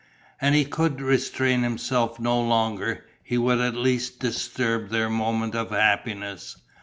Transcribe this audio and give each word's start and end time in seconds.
And 0.41 0.55
he 0.55 0.65
could 0.65 0.99
restrain 0.99 1.61
himself 1.61 2.19
no 2.19 2.41
longer: 2.41 3.05
he 3.23 3.37
would 3.37 3.59
at 3.59 3.75
least 3.75 4.19
disturb 4.19 4.89
their 4.89 5.11
moment 5.11 5.53
of 5.53 5.69
happiness. 5.69 6.57